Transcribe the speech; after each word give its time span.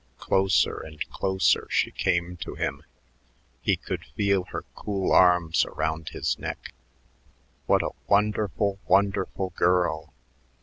Closer 0.17 0.79
and 0.79 1.07
closer 1.11 1.67
she 1.69 1.91
came 1.91 2.35
to 2.37 2.55
him. 2.55 2.81
He 3.61 3.75
could 3.77 4.03
feel 4.15 4.45
her 4.45 4.65
cool 4.73 5.11
arms 5.11 5.63
around 5.63 6.09
his 6.09 6.39
neck. 6.39 6.73
"What 7.67 7.83
a 7.83 7.91
wonderful, 8.07 8.79
wonderful 8.87 9.51
girl! 9.51 10.11